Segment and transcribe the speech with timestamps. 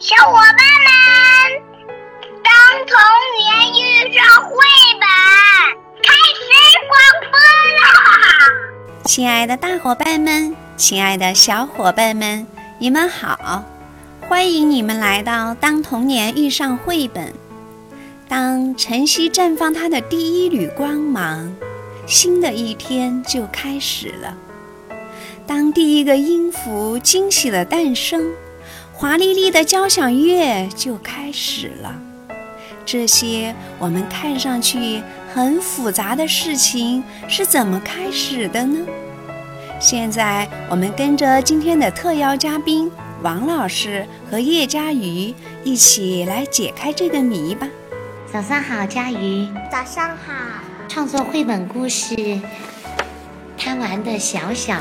[0.00, 0.92] 小伙伴们，
[2.44, 2.52] 当
[2.86, 2.96] 童
[3.36, 4.54] 年遇上绘
[5.00, 5.08] 本，
[6.04, 6.44] 开始
[6.86, 6.96] 广
[7.32, 7.36] 播
[7.80, 9.02] 啦！
[9.06, 12.46] 亲爱的大伙伴们，亲爱的小伙伴们，
[12.78, 13.64] 你们好！
[14.28, 17.26] 欢迎你们来到《当童年遇上绘本》。
[18.28, 21.52] 当晨曦绽放它的第一缕光芒，
[22.06, 24.36] 新的一天就开始了。
[25.44, 28.24] 当第一个音符惊喜的诞生。
[29.00, 31.94] 华丽丽的交响乐就开始了。
[32.84, 35.00] 这些我们看上去
[35.32, 38.84] 很复杂的事情是怎么开始的呢？
[39.78, 42.90] 现在我们跟着今天的特邀嘉宾
[43.22, 47.68] 王老师和叶佳瑜一起来解开这个谜吧。
[48.32, 49.46] 早上好，佳瑜。
[49.70, 50.34] 早上好。
[50.88, 52.16] 创作绘本故事
[53.56, 54.74] 《贪玩的小小》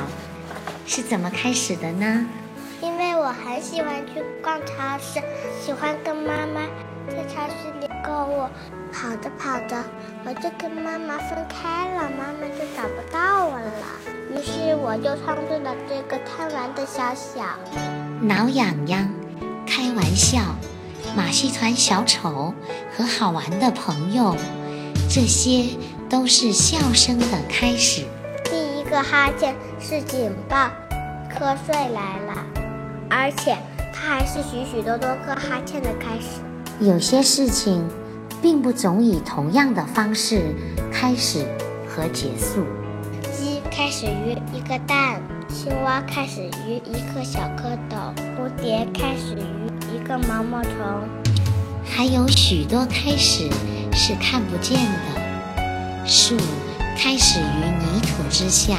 [0.87, 2.25] 是怎么开始的呢？
[3.27, 5.19] 我很喜欢去逛超市，
[5.61, 6.61] 喜欢跟妈妈
[7.09, 8.47] 在超市里购物。
[8.89, 9.75] 跑着跑着，
[10.23, 13.83] 我就跟妈妈分开了，妈妈就找不到我了。
[14.31, 17.43] 于是我就创作了这个贪玩的小小。
[18.21, 19.09] 挠痒痒，
[19.67, 20.39] 开玩笑，
[21.13, 22.53] 马戏团小丑
[22.95, 24.37] 和好玩的朋友，
[25.09, 25.77] 这些
[26.09, 28.05] 都是笑声的开始。
[28.45, 30.69] 第一个哈欠是警报，
[31.29, 32.56] 瞌睡来了。
[33.09, 33.57] 而且，
[33.93, 36.41] 它还是许许多多个哈欠的开始。
[36.79, 37.83] 有些事情，
[38.41, 40.53] 并不总以同样的方式
[40.91, 41.45] 开始
[41.87, 42.65] 和结束。
[43.31, 50.71] 鸡开始于一个蛋，青蛙开始于一个小蝌蚪，蝴蝶开始于一个毛毛虫。
[51.83, 53.49] 还有许多开始
[53.93, 56.05] 是看不见的。
[56.05, 56.35] 树
[56.97, 57.43] 开始于
[57.79, 58.77] 泥土之下，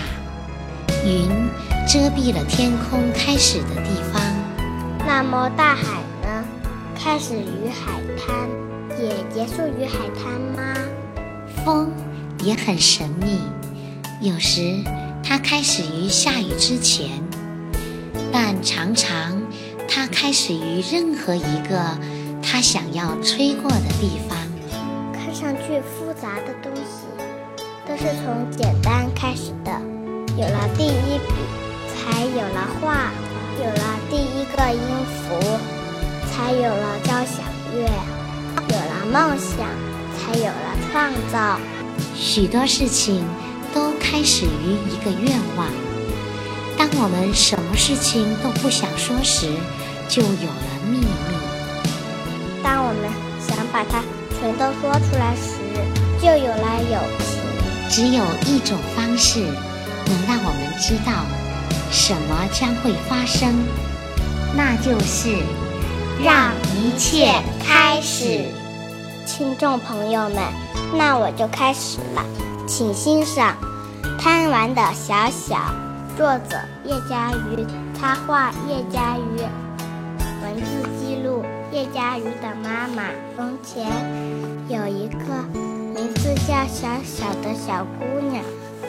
[1.05, 1.48] 云。
[1.89, 4.20] 遮蔽了天空开始的地方，
[5.06, 6.45] 那么大海呢？
[6.95, 8.46] 开始于海滩，
[9.01, 10.74] 也结束于海滩吗？
[11.64, 11.90] 风
[12.45, 13.40] 也很神秘，
[14.20, 14.85] 有时
[15.24, 17.08] 它开始于下雨之前，
[18.30, 19.42] 但常常
[19.89, 21.98] 它开始于任何一个
[22.42, 24.36] 它想要吹过的地方。
[25.14, 27.07] 看上去复杂的东西，
[27.89, 29.73] 都是从简单开始的，
[30.36, 31.33] 有了第一笔。
[31.98, 33.11] 才有了画，
[33.59, 35.59] 有了第一个音符，
[36.31, 37.45] 才有了交响
[37.75, 37.83] 乐，
[38.69, 39.69] 有了梦想，
[40.17, 41.61] 才有了创造。
[42.14, 43.25] 许多事情
[43.75, 45.67] 都开始于一个愿望。
[46.77, 49.48] 当我们什么事情都不想说时，
[50.08, 51.07] 就有了秘密。
[52.63, 53.11] 当我们
[53.47, 54.03] 想把它
[54.39, 55.58] 全都说出来时，
[56.23, 57.39] 就有了友情。
[57.91, 61.25] 只有一种方式能让我们知道。
[61.91, 63.55] 什么将会发生？
[64.55, 65.37] 那就是
[66.23, 67.33] 让一切
[67.65, 68.45] 开始。
[69.27, 70.43] 听众朋友们，
[70.97, 72.25] 那我就开始了，
[72.67, 73.55] 请欣赏
[74.19, 75.57] 《贪玩的小小》，
[76.17, 77.65] 作者叶嘉瑜，
[77.99, 79.41] 插画叶嘉瑜，
[80.43, 83.05] 文字记录叶嘉瑜的妈妈。
[83.37, 83.87] 从前
[84.69, 85.25] 有一个
[85.95, 88.43] 名字叫小小的小姑娘，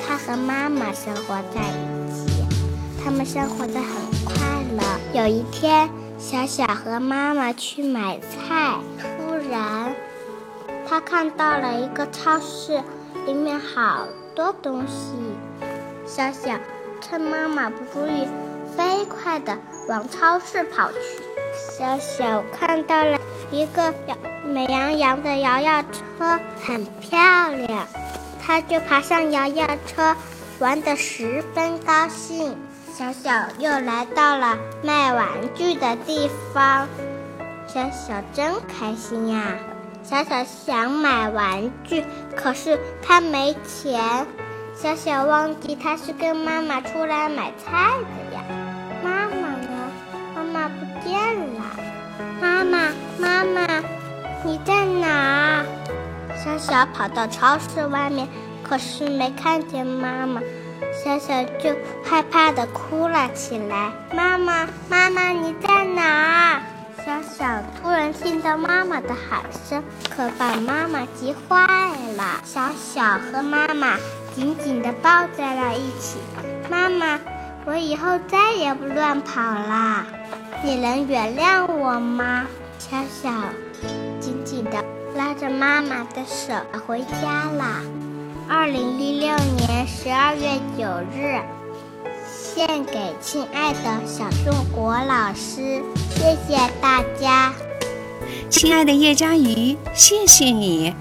[0.08, 2.09] 她和妈妈生活在一起。
[3.04, 4.36] 他们生活的很快
[4.76, 4.84] 乐。
[5.14, 9.94] 有一天，小小和妈妈去买菜，突然，
[10.88, 12.82] 他看到了一个超市，
[13.26, 14.06] 里面好
[14.36, 15.16] 多东西。
[16.06, 16.58] 小小
[17.02, 18.28] 趁妈妈不注意，
[18.76, 20.98] 飞快地往超市跑去。
[21.78, 23.20] 小小看到了
[23.52, 23.94] 一个
[24.46, 27.88] 美羊羊的摇摇车，很漂亮，
[28.42, 30.16] 他就爬上摇摇车，
[30.60, 32.56] 玩得十分高兴。
[33.00, 36.86] 小小又来到了卖玩具的地方，
[37.66, 39.56] 小小真开心呀！
[40.04, 42.04] 小小想买玩具，
[42.36, 44.28] 可是他没钱。
[44.76, 48.44] 小小忘记他是跟妈妈出来买菜的呀。
[49.02, 49.92] 妈妈呢？
[50.36, 51.64] 妈妈不见了。
[52.42, 53.82] 妈妈，妈妈，
[54.44, 55.64] 你在哪？
[56.36, 58.28] 小小跑到超市外面，
[58.62, 60.42] 可是没看见妈妈。
[61.02, 61.74] 小小就
[62.04, 63.90] 害怕的哭了起来。
[64.14, 66.62] 妈妈，妈妈，你在哪儿？
[67.06, 69.82] 小小突然听到妈妈的喊声，
[70.14, 71.66] 可把妈妈急坏
[72.18, 72.42] 了。
[72.44, 73.96] 小小和妈妈
[74.36, 76.20] 紧紧地抱在了一起。
[76.70, 77.18] 妈妈，
[77.66, 80.06] 我以后再也不乱跑了，
[80.66, 82.46] 你能原谅我吗？
[82.78, 83.30] 小小
[84.20, 84.84] 紧紧地
[85.16, 86.54] 拉着妈妈的手
[86.86, 88.09] 回家了。
[88.52, 90.84] 二零一六年十二月九
[91.16, 91.40] 日，
[92.28, 95.84] 献给亲爱的小宋国老师，
[96.16, 97.54] 谢谢大家。
[98.50, 100.92] 亲爱的叶嘉瑜，谢谢你。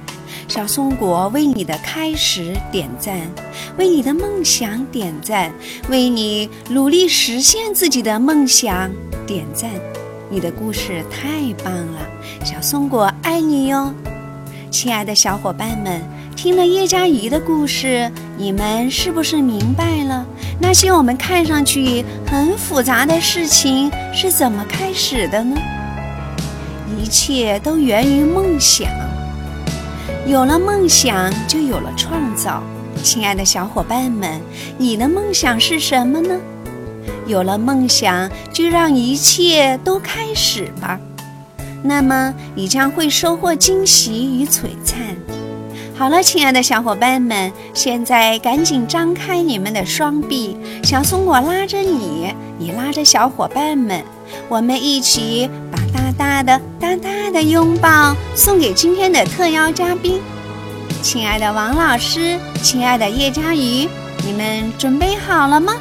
[0.46, 3.18] 小松果为你的开始点赞，
[3.78, 5.50] 为你的梦想点赞，
[5.88, 8.90] 为你努力实现自己的梦想
[9.26, 9.70] 点赞。
[10.28, 12.06] 你的故事太棒了，
[12.44, 13.90] 小松果爱你哟！
[14.70, 16.02] 亲爱的小伙伴们，
[16.38, 20.24] 听了叶嘉瑜的故事，你们是不是明白了
[20.60, 25.56] 那些我们看上去很复杂的事情是怎么开始的呢？
[26.96, 28.88] 一切都源于梦想。
[30.28, 32.62] 有了梦想，就有了创造。
[33.02, 34.40] 亲爱的小伙伴们，
[34.78, 36.38] 你的梦想是什么呢？
[37.26, 41.00] 有了梦想，就让一切都开始吧。
[41.82, 45.16] 那么，你将会收获惊喜与璀璨。
[45.98, 54.04] 好了，亲爱的小伙伴们，现在赶紧张开你们的双臂，小松果拉着你，你拉着小伙伴们，
[54.48, 60.20] 我们一起把大大的、大大的拥抱送给今天的特邀嘉宾，
[61.02, 63.88] 亲爱的王老师，亲爱的叶佳瑜，
[64.24, 65.74] 你们准备好了吗？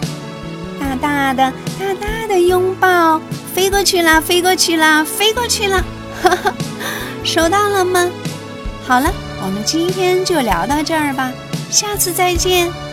[0.79, 3.21] 大大的、大大的拥抱，
[3.53, 5.85] 飞过去了，飞过去了，飞过去了，
[6.23, 6.53] 哈哈，
[7.23, 8.09] 收到了吗？
[8.83, 11.31] 好了，我们今天就聊到这儿吧，
[11.69, 12.86] 下次再见。